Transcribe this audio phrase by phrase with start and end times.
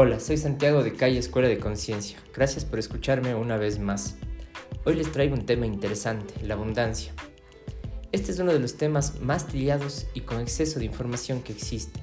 [0.00, 2.20] Hola, soy Santiago de Calle Escuela de Conciencia.
[2.32, 4.14] Gracias por escucharme una vez más.
[4.84, 7.12] Hoy les traigo un tema interesante, la abundancia.
[8.12, 11.98] Este es uno de los temas más trillados y con exceso de información que existe,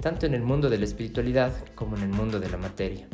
[0.00, 3.06] tanto en el mundo de la espiritualidad como en el mundo de la materia.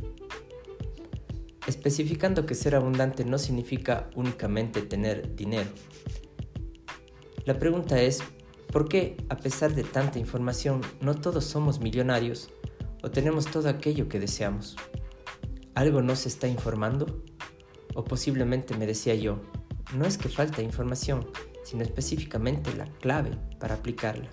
[1.66, 5.68] Especificando que ser abundante no significa únicamente tener dinero.
[7.44, 8.22] La pregunta es,
[8.72, 12.52] ¿por qué, a pesar de tanta información, no todos somos millonarios
[13.02, 14.76] o tenemos todo aquello que deseamos.
[15.74, 17.22] ¿Algo no se está informando?
[17.94, 19.40] O posiblemente me decía yo,
[19.94, 21.26] no es que falta información,
[21.64, 24.28] sino específicamente la clave para aplicarla.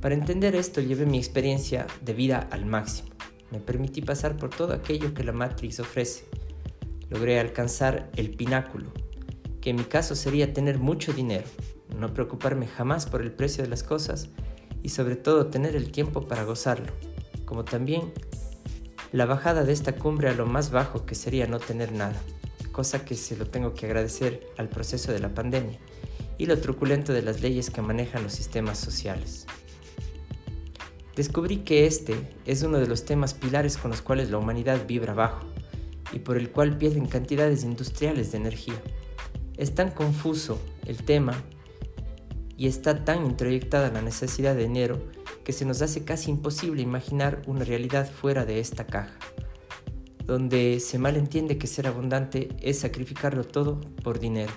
[0.00, 3.10] Para entender esto llevé mi experiencia de vida al máximo.
[3.50, 6.24] Me permití pasar por todo aquello que la Matrix ofrece.
[7.10, 8.92] Logré alcanzar el pináculo,
[9.60, 11.46] que en mi caso sería tener mucho dinero,
[11.98, 14.28] no preocuparme jamás por el precio de las cosas
[14.86, 16.92] y sobre todo tener el tiempo para gozarlo,
[17.44, 18.12] como también
[19.10, 22.14] la bajada de esta cumbre a lo más bajo que sería no tener nada,
[22.70, 25.80] cosa que se lo tengo que agradecer al proceso de la pandemia
[26.38, 29.46] y lo truculento de las leyes que manejan los sistemas sociales.
[31.16, 35.14] Descubrí que este es uno de los temas pilares con los cuales la humanidad vibra
[35.14, 35.46] bajo
[36.12, 38.80] y por el cual pierden cantidades industriales de energía.
[39.56, 41.42] Es tan confuso el tema
[42.56, 44.98] y está tan introyectada la necesidad de dinero
[45.44, 49.16] que se nos hace casi imposible imaginar una realidad fuera de esta caja,
[50.24, 54.52] donde se malentiende que ser abundante es sacrificarlo todo por dinero.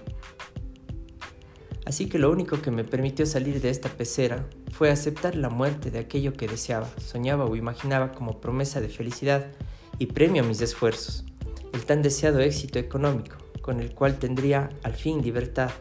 [1.86, 5.90] Así que lo único que me permitió salir de esta pecera fue aceptar la muerte
[5.90, 9.48] de aquello que deseaba, soñaba o imaginaba como promesa de felicidad
[9.98, 11.26] y premio a mis esfuerzos,
[11.74, 15.72] el tan deseado éxito económico, con el cual tendría al fin libertad,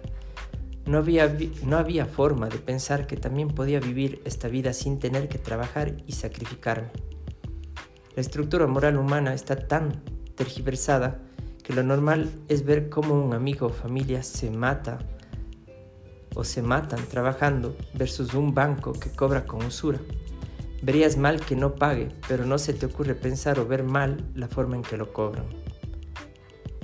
[0.88, 5.28] no había, no había forma de pensar que también podía vivir esta vida sin tener
[5.28, 6.88] que trabajar y sacrificarme.
[8.16, 10.02] La estructura moral humana está tan
[10.34, 11.20] tergiversada
[11.62, 14.98] que lo normal es ver cómo un amigo o familia se mata
[16.34, 20.00] o se matan trabajando versus un banco que cobra con usura.
[20.82, 24.48] Verías mal que no pague, pero no se te ocurre pensar o ver mal la
[24.48, 25.46] forma en que lo cobran.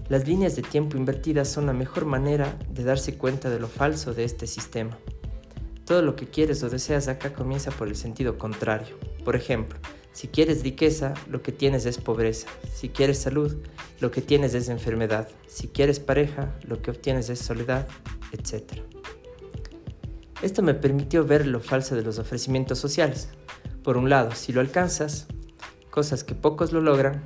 [0.09, 4.12] Las líneas de tiempo invertidas son la mejor manera de darse cuenta de lo falso
[4.12, 4.98] de este sistema.
[5.87, 8.97] Todo lo que quieres o deseas acá comienza por el sentido contrario.
[9.25, 9.78] Por ejemplo,
[10.12, 12.48] si quieres riqueza, lo que tienes es pobreza.
[12.72, 13.56] Si quieres salud,
[14.00, 15.28] lo que tienes es enfermedad.
[15.47, 17.88] Si quieres pareja, lo que obtienes es soledad,
[18.32, 18.81] etc.
[20.42, 23.28] Esto me permitió ver lo falso de los ofrecimientos sociales.
[23.82, 25.26] Por un lado, si lo alcanzas,
[25.91, 27.25] cosas que pocos lo logran,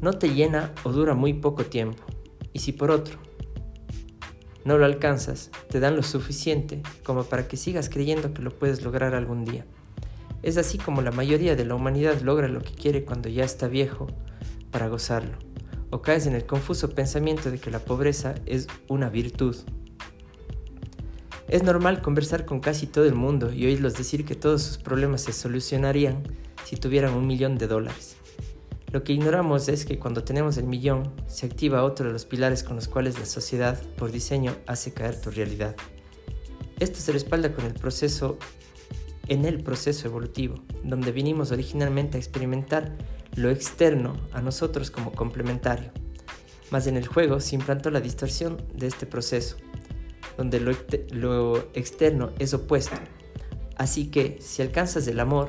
[0.00, 2.02] no te llena o dura muy poco tiempo.
[2.52, 3.18] Y si por otro
[4.64, 8.82] no lo alcanzas, te dan lo suficiente como para que sigas creyendo que lo puedes
[8.82, 9.64] lograr algún día.
[10.42, 13.68] Es así como la mayoría de la humanidad logra lo que quiere cuando ya está
[13.68, 14.06] viejo
[14.70, 15.38] para gozarlo.
[15.90, 19.56] O caes en el confuso pensamiento de que la pobreza es una virtud.
[21.48, 25.22] Es normal conversar con casi todo el mundo y oírlos decir que todos sus problemas
[25.22, 26.24] se solucionarían
[26.64, 28.16] si tuvieran un millón de dólares.
[28.92, 32.62] Lo que ignoramos es que cuando tenemos el millón, se activa otro de los pilares
[32.62, 35.74] con los cuales la sociedad, por diseño, hace caer tu realidad.
[36.78, 38.38] Esto se respalda con el proceso,
[39.28, 42.96] en el proceso evolutivo, donde vinimos originalmente a experimentar
[43.34, 45.90] lo externo a nosotros como complementario.
[46.70, 49.56] Mas en el juego se implantó la distorsión de este proceso,
[50.36, 50.72] donde lo,
[51.10, 52.96] lo externo es opuesto.
[53.76, 55.48] Así que si alcanzas el amor,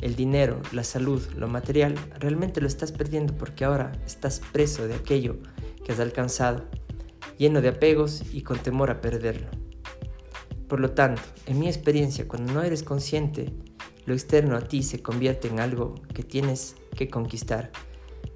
[0.00, 4.94] el dinero, la salud, lo material, realmente lo estás perdiendo porque ahora estás preso de
[4.94, 5.36] aquello
[5.84, 6.64] que has alcanzado,
[7.38, 9.48] lleno de apegos y con temor a perderlo.
[10.68, 13.52] Por lo tanto, en mi experiencia, cuando no eres consciente,
[14.06, 17.70] lo externo a ti se convierte en algo que tienes que conquistar,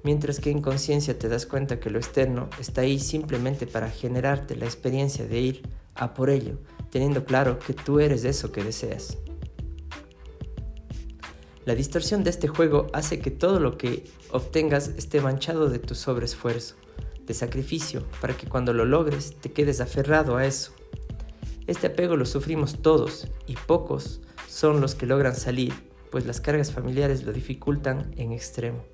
[0.03, 4.55] mientras que en conciencia te das cuenta que lo externo está ahí simplemente para generarte
[4.55, 6.59] la experiencia de ir a por ello,
[6.91, 9.17] teniendo claro que tú eres eso que deseas.
[11.65, 15.95] La distorsión de este juego hace que todo lo que obtengas esté manchado de tu
[15.95, 16.75] sobreesfuerzo,
[17.25, 20.73] de sacrificio, para que cuando lo logres te quedes aferrado a eso.
[21.65, 25.73] Este apego lo sufrimos todos y pocos son los que logran salir,
[26.11, 28.85] pues las cargas familiares lo dificultan en extremo.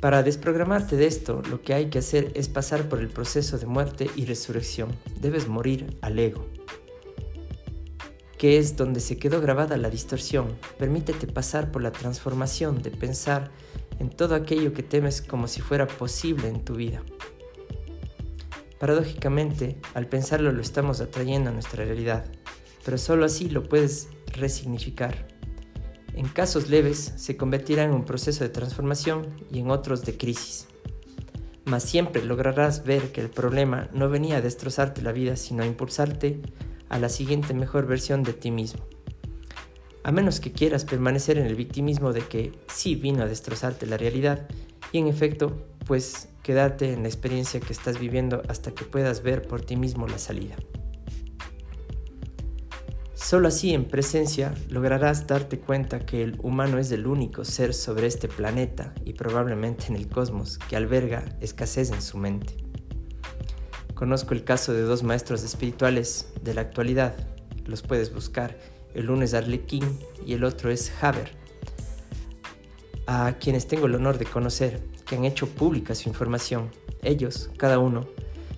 [0.00, 3.66] Para desprogramarte de esto, lo que hay que hacer es pasar por el proceso de
[3.66, 4.90] muerte y resurrección.
[5.20, 6.44] Debes morir al ego
[8.42, 10.56] que es donde se quedó grabada la distorsión.
[10.76, 13.52] Permítete pasar por la transformación de pensar
[14.00, 17.04] en todo aquello que temes como si fuera posible en tu vida.
[18.80, 22.24] Paradójicamente, al pensarlo lo estamos atrayendo a nuestra realidad,
[22.84, 25.28] pero solo así lo puedes resignificar.
[26.12, 30.66] En casos leves se convertirá en un proceso de transformación y en otros de crisis.
[31.64, 35.66] Mas siempre lograrás ver que el problema no venía a destrozarte la vida, sino a
[35.66, 36.42] impulsarte
[36.92, 38.84] a la siguiente mejor versión de ti mismo.
[40.04, 43.96] A menos que quieras permanecer en el victimismo de que sí vino a destrozarte la
[43.96, 44.46] realidad
[44.92, 49.48] y en efecto, pues quedarte en la experiencia que estás viviendo hasta que puedas ver
[49.48, 50.56] por ti mismo la salida.
[53.14, 58.06] Solo así en presencia lograrás darte cuenta que el humano es el único ser sobre
[58.06, 62.61] este planeta y probablemente en el cosmos que alberga escasez en su mente.
[64.02, 67.14] Conozco el caso de dos maestros espirituales de la actualidad,
[67.66, 68.58] los puedes buscar,
[68.94, 69.96] el uno es Arlequín
[70.26, 71.30] y el otro es Haber,
[73.06, 76.68] a quienes tengo el honor de conocer, que han hecho pública su información.
[77.04, 78.08] Ellos, cada uno,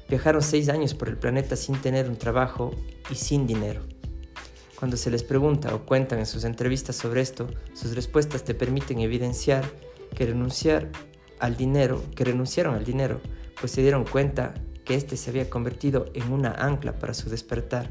[0.08, 2.70] viajaron seis años por el planeta sin tener un trabajo
[3.11, 3.82] y sin dinero.
[4.79, 9.00] Cuando se les pregunta o cuentan en sus entrevistas sobre esto, sus respuestas te permiten
[9.00, 9.62] evidenciar
[10.17, 10.88] que renunciar
[11.38, 13.20] al dinero, que renunciaron al dinero,
[13.61, 17.90] pues se dieron cuenta que éste se había convertido en una ancla para su despertar.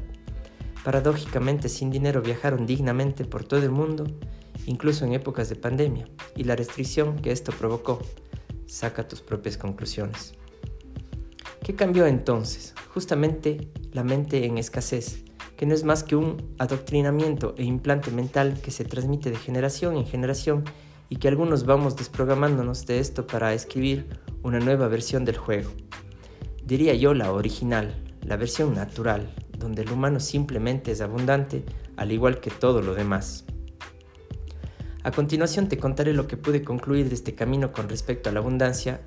[0.84, 4.06] Paradójicamente, sin dinero viajaron dignamente por todo el mundo,
[4.66, 6.06] incluso en épocas de pandemia,
[6.36, 8.00] y la restricción que esto provocó.
[8.66, 10.34] Saca tus propias conclusiones.
[11.62, 12.74] ¿Qué cambió entonces?
[12.92, 15.24] Justamente la mente en escasez,
[15.56, 19.96] que no es más que un adoctrinamiento e implante mental que se transmite de generación
[19.96, 20.64] en generación
[21.08, 24.06] y que algunos vamos desprogramándonos de esto para escribir
[24.42, 25.70] una nueva versión del juego.
[26.66, 31.62] Diría yo la original, la versión natural, donde el humano simplemente es abundante,
[31.96, 33.44] al igual que todo lo demás.
[35.02, 38.40] A continuación te contaré lo que pude concluir de este camino con respecto a la
[38.40, 39.02] abundancia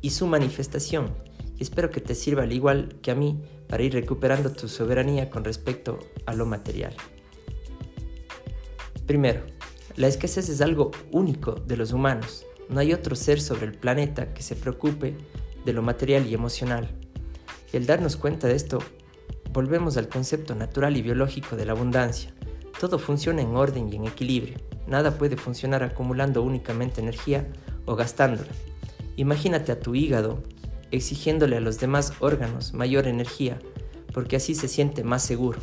[0.00, 1.14] y su manifestación,
[1.56, 5.30] y espero que te sirva al igual que a mí para ir recuperando tu soberanía
[5.30, 6.94] con respecto a lo material.
[9.06, 9.42] Primero,
[9.94, 12.44] la escasez es algo único de los humanos.
[12.68, 15.16] No hay otro ser sobre el planeta que se preocupe
[15.66, 16.88] de lo material y emocional.
[17.72, 18.78] Y al darnos cuenta de esto,
[19.52, 22.32] volvemos al concepto natural y biológico de la abundancia.
[22.80, 24.56] Todo funciona en orden y en equilibrio.
[24.86, 27.46] Nada puede funcionar acumulando únicamente energía
[27.84, 28.50] o gastándola.
[29.16, 30.42] Imagínate a tu hígado
[30.92, 33.58] exigiéndole a los demás órganos mayor energía,
[34.14, 35.58] porque así se siente más seguro.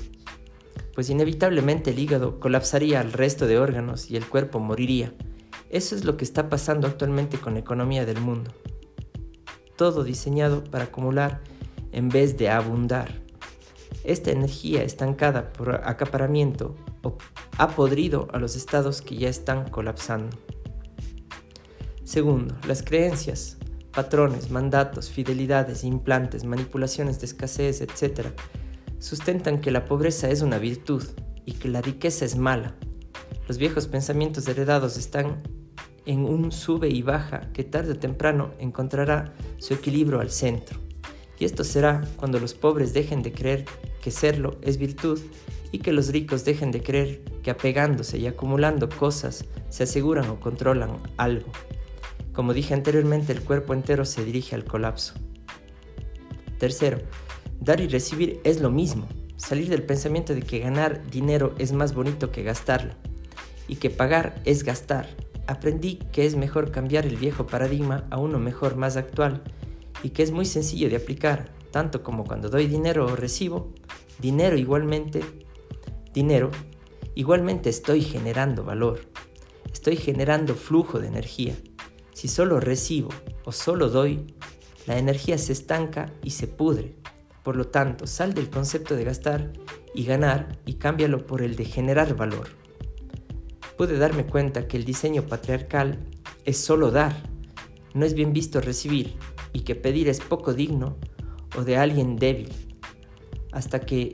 [0.96, 5.14] Pues inevitablemente el hígado colapsaría al resto de órganos y el cuerpo moriría.
[5.70, 8.52] Eso es lo que está pasando actualmente con la economía del mundo.
[9.76, 11.42] Todo diseñado para acumular
[11.92, 13.22] en vez de abundar.
[14.04, 16.76] Esta energía estancada por acaparamiento
[17.58, 20.36] ha podrido a los estados que ya están colapsando.
[22.04, 23.58] Segundo, las creencias,
[23.92, 28.28] patrones, mandatos, fidelidades, implantes, manipulaciones de escasez, etc.,
[29.00, 31.04] sustentan que la pobreza es una virtud
[31.46, 32.76] y que la riqueza es mala.
[33.48, 35.44] Los viejos pensamientos heredados están
[36.06, 40.80] en un sube y baja que tarde o temprano encontrará su equilibrio al centro.
[41.40, 43.66] Y esto será cuando los pobres dejen de creer
[44.02, 45.20] que serlo es virtud
[45.72, 50.40] y que los ricos dejen de creer que apegándose y acumulando cosas se aseguran o
[50.40, 51.52] controlan algo.
[52.34, 55.14] Como dije anteriormente, el cuerpo entero se dirige al colapso.
[56.60, 57.00] Tercero,
[57.60, 59.08] dar y recibir es lo mismo.
[59.36, 62.94] Salir del pensamiento de que ganar dinero es más bonito que gastarlo
[63.68, 65.08] y que pagar es gastar.
[65.48, 69.44] Aprendí que es mejor cambiar el viejo paradigma a uno mejor, más actual
[70.02, 73.74] y que es muy sencillo de aplicar, tanto como cuando doy dinero o recibo,
[74.20, 75.22] dinero igualmente,
[76.14, 76.52] dinero,
[77.16, 79.02] igualmente estoy generando valor,
[79.72, 81.56] estoy generando flujo de energía.
[82.14, 83.10] Si solo recibo
[83.44, 84.34] o solo doy,
[84.86, 86.96] la energía se estanca y se pudre.
[87.44, 89.52] Por lo tanto, sal del concepto de gastar
[89.94, 92.63] y ganar y cámbialo por el de generar valor.
[93.78, 96.00] Pude darme cuenta que el diseño patriarcal
[96.46, 97.30] es solo dar,
[97.94, 99.16] no es bien visto recibir
[99.52, 100.98] y que pedir es poco digno
[101.58, 102.52] o de alguien débil.
[103.52, 104.14] Hasta que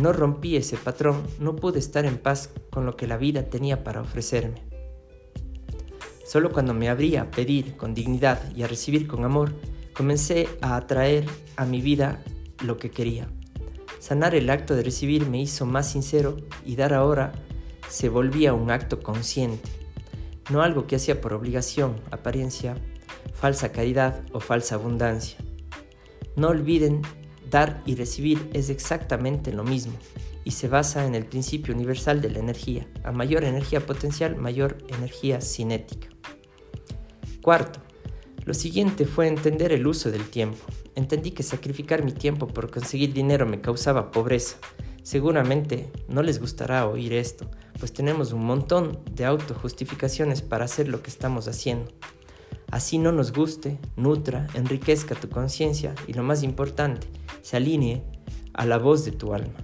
[0.00, 3.84] no rompí ese patrón, no pude estar en paz con lo que la vida tenía
[3.84, 4.62] para ofrecerme.
[6.26, 9.52] Solo cuando me abrí a pedir con dignidad y a recibir con amor,
[9.92, 12.22] comencé a atraer a mi vida
[12.64, 13.28] lo que quería.
[13.98, 17.32] Sanar el acto de recibir me hizo más sincero y dar ahora
[17.92, 19.68] se volvía un acto consciente,
[20.50, 22.74] no algo que hacía por obligación, apariencia,
[23.34, 25.36] falsa caridad o falsa abundancia.
[26.34, 27.02] No olviden,
[27.50, 29.92] dar y recibir es exactamente lo mismo
[30.42, 32.86] y se basa en el principio universal de la energía.
[33.04, 36.08] A mayor energía potencial, mayor energía cinética.
[37.42, 37.80] Cuarto,
[38.46, 40.64] lo siguiente fue entender el uso del tiempo.
[40.94, 44.56] Entendí que sacrificar mi tiempo por conseguir dinero me causaba pobreza.
[45.02, 47.50] Seguramente no les gustará oír esto,
[47.82, 51.90] pues tenemos un montón de autojustificaciones para hacer lo que estamos haciendo.
[52.70, 57.08] Así no nos guste, nutra, enriquezca tu conciencia y lo más importante,
[57.40, 58.04] se alinee
[58.54, 59.58] a la voz de tu alma.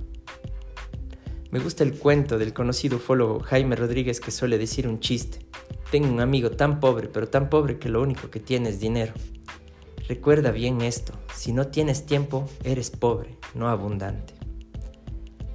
[1.53, 5.47] Me gusta el cuento del conocido ufólogo Jaime Rodríguez que suele decir un chiste.
[5.93, 9.13] Tengo un amigo tan pobre, pero tan pobre que lo único que tiene es dinero.
[10.09, 14.38] Recuerda bien esto, si no tienes tiempo, eres pobre, no abundante.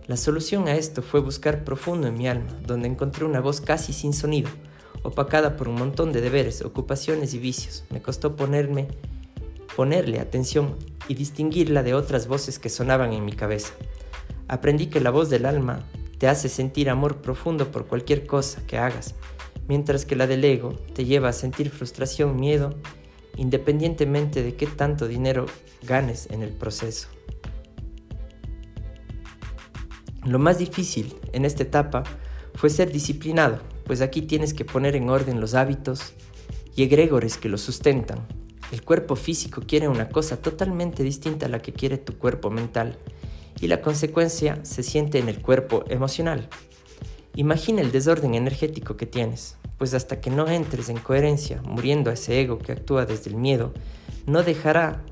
[0.08, 3.94] La solución a esto fue buscar profundo en mi alma, donde encontré una voz casi
[3.94, 4.50] sin sonido,
[5.02, 7.86] opacada por un montón de deberes, ocupaciones y vicios.
[7.90, 8.88] Me costó ponerme,
[9.78, 10.76] ponerle atención
[11.08, 13.74] y distinguirla de otras voces que sonaban en mi cabeza.
[14.50, 15.86] Aprendí que la voz del alma
[16.18, 19.16] te hace sentir amor profundo por cualquier cosa que hagas,
[19.70, 22.76] mientras que la del ego te lleva a sentir frustración, miedo
[23.38, 25.46] independientemente de qué tanto dinero
[25.82, 27.08] ganes en el proceso.
[30.26, 32.04] Lo más difícil en esta etapa
[32.56, 36.14] fue ser disciplinado, pues aquí tienes que poner en orden los hábitos
[36.76, 38.26] y egregores que lo sustentan.
[38.72, 42.98] El cuerpo físico quiere una cosa totalmente distinta a la que quiere tu cuerpo mental
[43.62, 46.50] y la consecuencia se siente en el cuerpo emocional.
[47.36, 52.14] Imagina el desorden energético que tienes pues hasta que no entres en coherencia, muriendo a
[52.14, 53.74] ese ego que actúa desde el miedo,
[54.26, 55.04] no dejará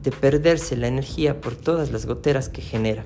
[0.00, 3.04] de perderse la energía por todas las goteras que genera.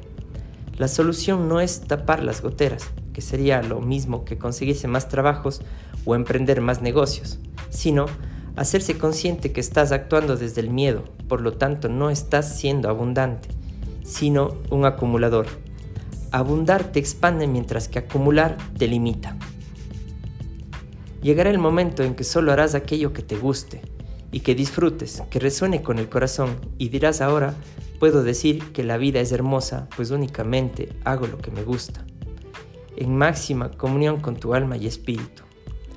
[0.79, 5.63] La solución no es tapar las goteras, que sería lo mismo que conseguirse más trabajos
[6.05, 7.39] o emprender más negocios,
[7.71, 8.07] sino
[8.57, 13.49] hacerse consciente que estás actuando desde el miedo, por lo tanto no estás siendo abundante,
[14.05, 15.47] sino un acumulador.
[16.31, 19.37] Abundar te expande mientras que acumular te limita.
[21.23, 23.81] Llegará el momento en que solo harás aquello que te guste
[24.31, 27.55] y que disfrutes, que resuene con el corazón y dirás ahora,
[27.99, 32.05] puedo decir que la vida es hermosa, pues únicamente hago lo que me gusta.
[32.97, 35.43] En máxima comunión con tu alma y espíritu,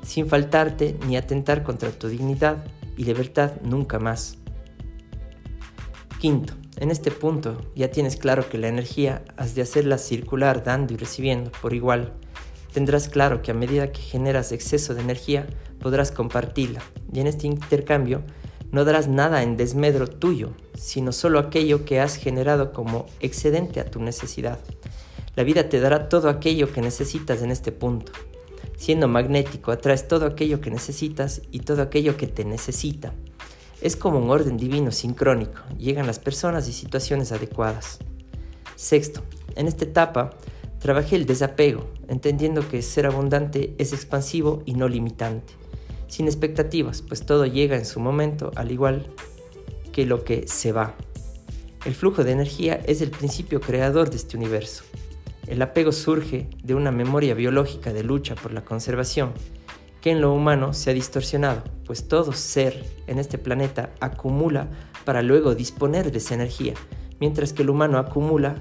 [0.04, 2.66] sin faltarte ni atentar contra tu dignidad
[2.98, 4.38] y libertad nunca más.
[6.20, 10.94] Quinto, en este punto ya tienes claro que la energía has de hacerla circular dando
[10.94, 12.14] y recibiendo por igual
[12.74, 15.48] tendrás claro que a medida que generas exceso de energía
[15.80, 18.24] podrás compartirla y en este intercambio
[18.72, 23.86] no darás nada en desmedro tuyo, sino solo aquello que has generado como excedente a
[23.86, 24.60] tu necesidad.
[25.36, 28.12] La vida te dará todo aquello que necesitas en este punto.
[28.78, 33.14] Siendo magnético, atraes todo aquello que necesitas y todo aquello que te necesita.
[33.82, 38.00] Es como un orden divino sincrónico, llegan las personas y situaciones adecuadas.
[38.76, 39.22] Sexto,
[39.56, 40.32] en esta etapa
[40.80, 45.54] Trabajé el desapego, entendiendo que ser abundante es expansivo y no limitante,
[46.10, 49.08] sin expectativas, pues todo llega en su momento, al igual
[49.94, 50.96] que lo que se va.
[51.86, 54.84] El flujo de energía es el principio creador de este universo.
[55.48, 59.32] El apego surge de una memoria biológica de lucha por la conservación,
[60.02, 64.70] que en lo humano se ha distorsionado, pues todo ser en este planeta acumula
[65.06, 66.74] para luego disponer de esa energía,
[67.20, 68.56] mientras que el humano acumula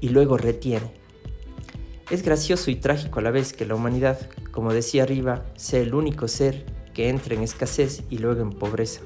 [0.00, 1.03] y luego retiene.
[2.10, 4.18] Es gracioso y trágico a la vez que la humanidad,
[4.50, 9.00] como decía arriba, sea el único ser que entra en escasez y luego en pobreza.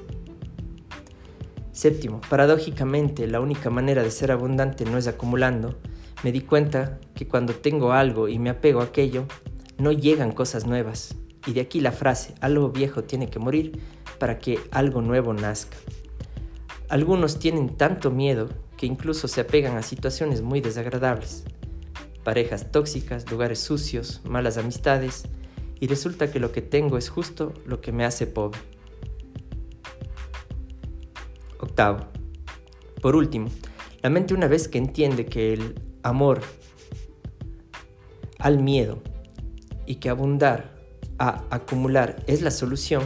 [1.71, 5.79] Séptimo, paradójicamente la única manera de ser abundante no es acumulando.
[6.25, 9.25] Me di cuenta que cuando tengo algo y me apego a aquello,
[9.77, 11.15] no llegan cosas nuevas.
[11.47, 13.79] Y de aquí la frase, algo viejo tiene que morir
[14.19, 15.77] para que algo nuevo nazca.
[16.89, 21.45] Algunos tienen tanto miedo que incluso se apegan a situaciones muy desagradables
[22.23, 25.23] parejas tóxicas, lugares sucios, malas amistades,
[25.79, 28.59] y resulta que lo que tengo es justo lo que me hace pobre.
[31.59, 32.07] Octavo.
[33.01, 33.49] Por último,
[34.01, 36.41] la mente una vez que entiende que el amor
[38.37, 39.01] al miedo
[39.85, 40.77] y que abundar
[41.17, 43.03] a acumular es la solución,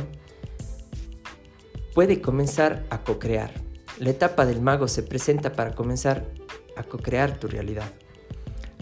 [1.94, 3.52] puede comenzar a co-crear.
[4.00, 6.26] La etapa del mago se presenta para comenzar
[6.76, 7.92] a co-crear tu realidad.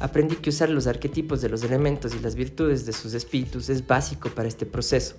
[0.01, 3.86] Aprendí que usar los arquetipos de los elementos y las virtudes de sus espíritus es
[3.86, 5.15] básico para este proceso,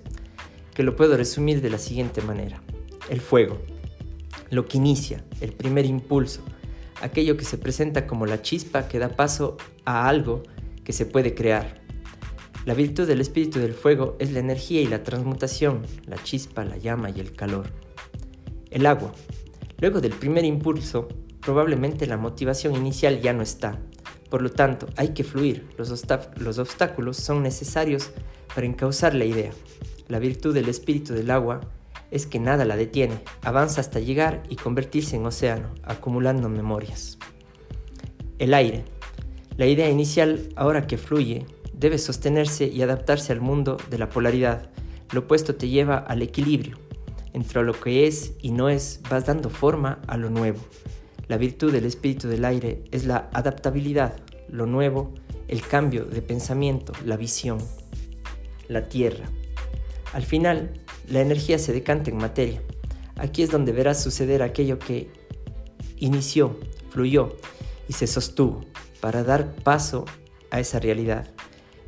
[0.73, 2.61] que lo puedo resumir de la siguiente manera.
[3.09, 3.59] El fuego,
[4.49, 6.41] lo que inicia, el primer impulso,
[7.01, 10.43] aquello que se presenta como la chispa que da paso a algo
[10.83, 11.81] que se puede crear.
[12.65, 16.75] La virtud del espíritu del fuego es la energía y la transmutación, la chispa, la
[16.75, 17.69] llama y el calor.
[18.69, 19.13] El agua.
[19.79, 21.07] Luego del primer impulso,
[21.39, 23.79] probablemente la motivación inicial ya no está,
[24.33, 25.69] por lo tanto, hay que fluir.
[25.77, 25.91] Los,
[26.57, 28.09] obstáculos son necesarios
[28.55, 29.51] para encauzar la idea.
[30.07, 31.61] La virtud del espíritu del agua
[32.09, 37.19] es que nada la detiene, avanza hasta llegar y convertirse en océano, acumulando memorias.
[38.39, 38.85] El aire.
[39.55, 44.71] La idea inicial, ahora que fluye, debe sostenerse y adaptarse al mundo de la polaridad.
[45.11, 46.79] Lo opuesto te lleva al equilibrio.
[47.33, 50.57] Entre lo que es y no es, vas dando forma a lo nuevo.
[51.33, 54.13] La virtud del espíritu del aire es la adaptabilidad,
[54.49, 55.15] lo nuevo,
[55.47, 57.57] el cambio de pensamiento, la visión.
[58.67, 59.25] La tierra.
[60.13, 60.73] Al final,
[61.09, 62.61] la energía se decanta en materia.
[63.15, 65.09] Aquí es donde verás suceder aquello que
[65.97, 66.59] inició,
[66.91, 67.35] fluyó
[67.87, 68.61] y se sostuvo
[69.01, 70.05] para dar paso
[70.51, 71.31] a esa realidad.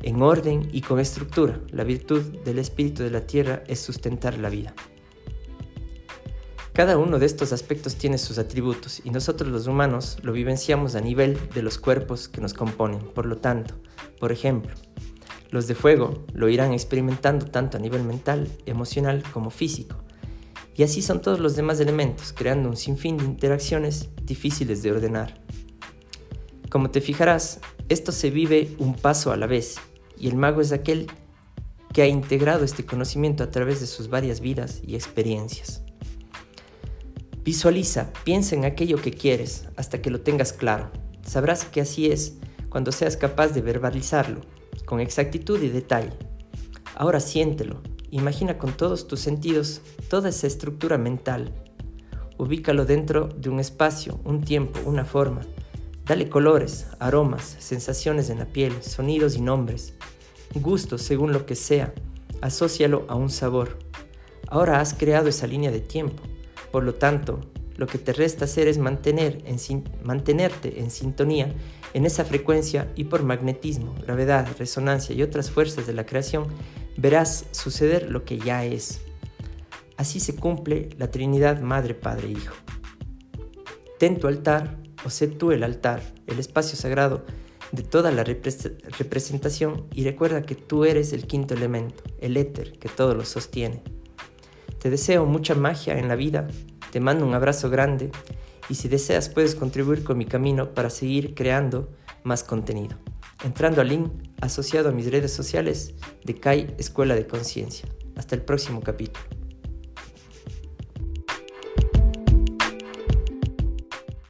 [0.02, 4.48] En orden y con estructura, la virtud del espíritu de la tierra es sustentar la
[4.48, 4.74] vida.
[6.76, 11.00] Cada uno de estos aspectos tiene sus atributos y nosotros los humanos lo vivenciamos a
[11.00, 12.98] nivel de los cuerpos que nos componen.
[12.98, 13.76] Por lo tanto,
[14.20, 14.74] por ejemplo,
[15.50, 19.96] los de fuego lo irán experimentando tanto a nivel mental, emocional como físico.
[20.74, 25.40] Y así son todos los demás elementos, creando un sinfín de interacciones difíciles de ordenar.
[26.68, 29.76] Como te fijarás, esto se vive un paso a la vez,
[30.18, 31.06] y el mago es aquel
[31.94, 35.85] que ha integrado este conocimiento a través de sus varias vidas y experiencias.
[37.46, 40.90] Visualiza, piensa en aquello que quieres hasta que lo tengas claro.
[41.22, 42.38] Sabrás que así es
[42.70, 44.40] cuando seas capaz de verbalizarlo,
[44.84, 46.10] con exactitud y detalle.
[46.96, 51.54] Ahora siéntelo, imagina con todos tus sentidos toda esa estructura mental.
[52.36, 55.42] Ubícalo dentro de un espacio, un tiempo, una forma.
[56.04, 59.94] Dale colores, aromas, sensaciones en la piel, sonidos y nombres.
[60.52, 61.94] Gustos según lo que sea.
[62.40, 63.78] Asocialo a un sabor.
[64.48, 66.24] Ahora has creado esa línea de tiempo
[66.76, 67.40] por lo tanto,
[67.78, 69.56] lo que te resta hacer es mantener en,
[70.04, 71.54] mantenerte en sintonía
[71.94, 76.48] en esa frecuencia y por magnetismo, gravedad, resonancia y otras fuerzas de la creación,
[76.98, 79.00] verás suceder lo que ya es.
[79.96, 82.54] Así se cumple la Trinidad Madre, Padre, Hijo.
[83.98, 87.24] Ten tu altar, o sé tú el altar, el espacio sagrado
[87.72, 92.90] de toda la representación y recuerda que tú eres el quinto elemento, el éter que
[92.90, 93.95] todo lo sostiene.
[94.80, 96.48] Te deseo mucha magia en la vida,
[96.90, 98.10] te mando un abrazo grande
[98.68, 101.90] y si deseas puedes contribuir con mi camino para seguir creando
[102.24, 102.96] más contenido.
[103.44, 104.10] Entrando al link
[104.40, 107.88] asociado a mis redes sociales de CAI Escuela de Conciencia.
[108.16, 109.35] Hasta el próximo capítulo.